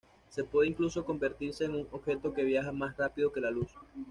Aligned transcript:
Se 0.29 0.43
puede 0.43 0.67
incluso 0.67 1.05
convertirse 1.05 1.65
en 1.65 1.75
un 1.75 1.87
objeto 1.91 2.33
que 2.33 2.43
viaja 2.43 2.71
más 2.71 2.97
rápido 2.97 3.31
que 3.31 3.39
la 3.39 3.51
luz. 3.51 3.69